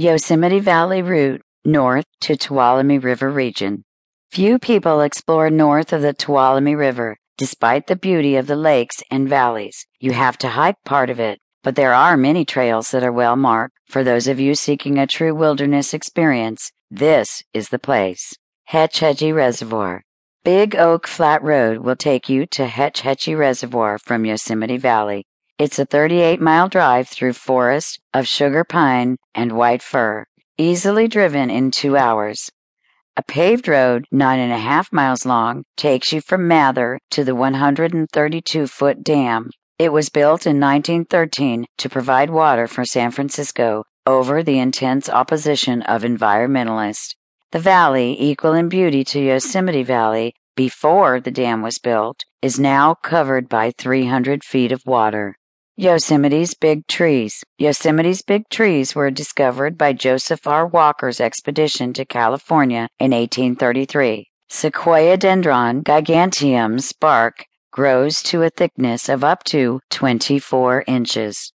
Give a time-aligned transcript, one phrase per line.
[0.00, 3.84] Yosemite Valley route north to Tuolumne River region.
[4.30, 9.28] Few people explore north of the Tuolumne River, despite the beauty of the lakes and
[9.28, 9.84] valleys.
[9.98, 13.36] You have to hike part of it, but there are many trails that are well
[13.36, 13.76] marked.
[13.88, 18.32] For those of you seeking a true wilderness experience, this is the place.
[18.68, 20.02] Hetch Hetchy Reservoir.
[20.44, 25.26] Big Oak Flat Road will take you to Hetch Hetchy Reservoir from Yosemite Valley.
[25.60, 30.24] It's a 38 mile drive through forest of sugar pine and white fir,
[30.56, 32.50] easily driven in two hours.
[33.14, 37.34] A paved road, nine and a half miles long, takes you from Mather to the
[37.34, 39.50] 132 foot dam.
[39.78, 45.82] It was built in 1913 to provide water for San Francisco over the intense opposition
[45.82, 47.14] of environmentalists.
[47.52, 52.94] The valley, equal in beauty to Yosemite Valley before the dam was built, is now
[52.94, 55.36] covered by 300 feet of water.
[55.80, 57.42] Yosemite's Big Trees.
[57.56, 60.66] Yosemite's Big Trees were discovered by Joseph R.
[60.66, 64.26] Walker's expedition to California in 1833.
[64.50, 71.50] Sequoiadendron giganteum's bark grows to a thickness of up to 24 inches.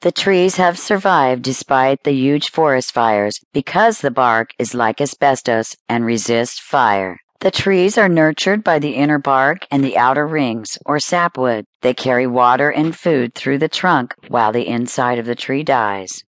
[0.00, 5.76] The trees have survived despite the huge forest fires because the bark is like asbestos
[5.88, 7.20] and resists fire.
[7.40, 11.64] The trees are nurtured by the inner bark and the outer rings, or sapwood.
[11.80, 16.22] They carry water and food through the trunk while the inside of the tree dies.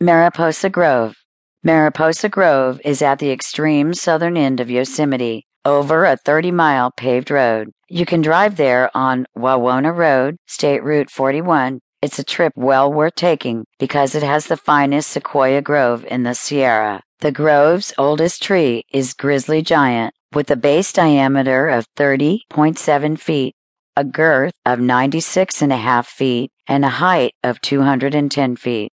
[0.00, 1.16] Mariposa Grove.
[1.64, 7.32] Mariposa Grove is at the extreme southern end of Yosemite, over a 30 mile paved
[7.32, 7.70] road.
[7.88, 11.80] You can drive there on Wawona Road, State Route 41.
[12.00, 16.34] It's a trip well worth taking because it has the finest sequoia grove in the
[16.34, 17.02] Sierra.
[17.18, 23.54] The grove's oldest tree is Grizzly Giant, with a base diameter of 30.7 feet,
[23.96, 28.90] a girth of 96.5 feet, and a height of 210 feet.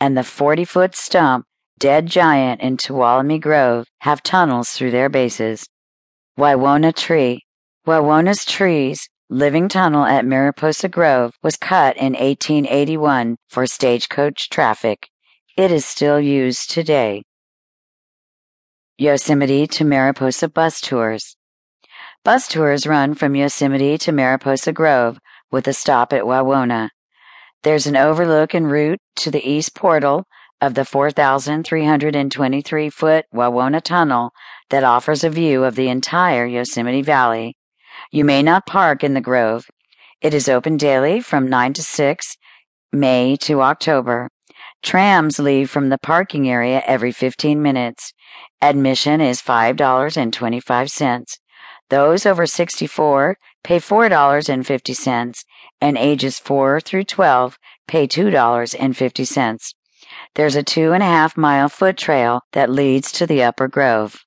[0.00, 1.46] And the 40 foot stump,
[1.78, 5.66] Dead Giant and Tuolumne Grove have tunnels through their bases.
[6.38, 7.42] Wawona Tree.
[7.86, 15.08] Wawona's trees living tunnel at Mariposa Grove was cut in 1881 for stagecoach traffic.
[15.56, 17.22] It is still used today.
[18.96, 21.36] Yosemite to Mariposa bus tours.
[22.24, 25.18] Bus tours run from Yosemite to Mariposa Grove
[25.50, 26.90] with a stop at Wawona.
[27.64, 30.28] There's an overlook and route to the east portal
[30.60, 34.30] of the 4,323 foot Wawona Tunnel
[34.70, 37.56] that offers a view of the entire Yosemite Valley.
[38.12, 39.66] You may not park in the Grove.
[40.20, 42.36] It is open daily from 9 to 6,
[42.92, 44.30] May to October.
[44.82, 48.12] Trams leave from the parking area every 15 minutes.
[48.60, 51.38] Admission is $5.25.
[51.90, 55.44] Those over 64 pay $4.50
[55.80, 59.74] and ages 4 through 12 pay $2.50.
[60.34, 64.24] There's a two and a half mile foot trail that leads to the Upper Grove.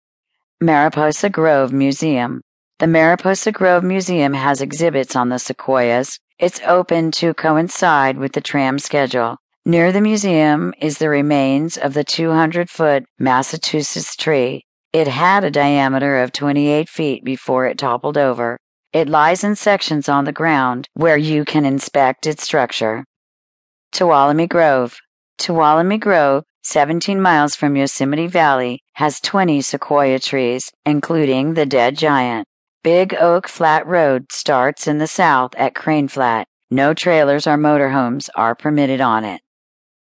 [0.62, 2.42] Mariposa Grove Museum.
[2.80, 6.20] The Mariposa Grove Museum has exhibits on the sequoias.
[6.40, 9.38] It's open to coincide with the tram schedule.
[9.68, 14.64] Near the museum is the remains of the 200 foot Massachusetts tree.
[14.94, 18.58] It had a diameter of 28 feet before it toppled over.
[18.94, 23.04] It lies in sections on the ground where you can inspect its structure.
[23.92, 24.98] Tuolumne Grove.
[25.38, 32.48] Tuolumne Grove, 17 miles from Yosemite Valley, has 20 sequoia trees, including the dead giant.
[32.86, 36.48] Big Oak Flat Road starts in the south at Crane Flat.
[36.72, 39.42] No trailers or motorhomes are permitted on it.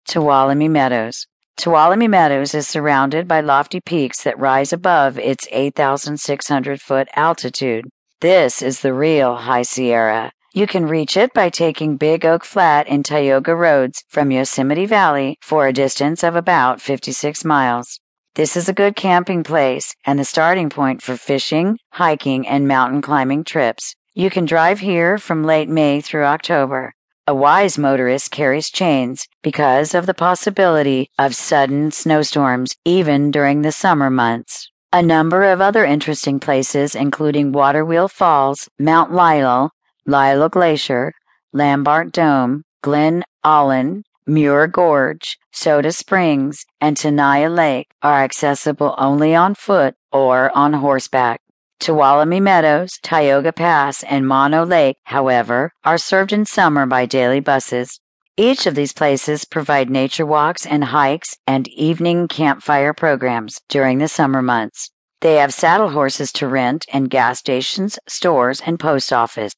[0.07, 1.28] Tuolumne Meadows.
[1.59, 7.84] Tuolumne Meadows is surrounded by lofty peaks that rise above its 8,600 foot altitude.
[8.22, 10.31] This is the real High Sierra.
[10.53, 15.38] You can reach it by taking Big Oak Flat and Tioga roads from Yosemite Valley
[15.41, 18.00] for a distance of about 56 miles.
[18.35, 23.01] This is a good camping place and the starting point for fishing, hiking, and mountain
[23.01, 23.94] climbing trips.
[24.13, 26.94] You can drive here from late May through October.
[27.29, 33.72] A wise motorist carries chains because of the possibility of sudden snowstorms, even during the
[33.73, 34.72] summer months.
[34.93, 39.72] A number of other interesting places, including Waterwheel Falls, Mount Lyell,
[40.05, 41.11] Lyell Glacier,
[41.53, 49.53] Lembert Dome, Glen Aulin, Muir Gorge, Soda Springs, and Tenaya Lake, are accessible only on
[49.53, 51.41] foot or on horseback.
[51.79, 58.00] Tuolumne Meadows, Tioga Pass, and Mono Lake, however, are served in summer by daily buses.
[58.35, 64.08] Each of these places provide nature walks and hikes and evening campfire programs during the
[64.08, 64.91] summer months.
[65.22, 69.53] They have saddle horses to rent and gas stations, stores, and post office.